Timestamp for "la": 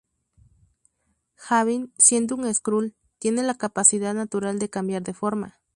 3.43-3.53